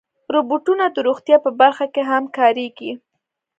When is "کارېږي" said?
2.37-2.91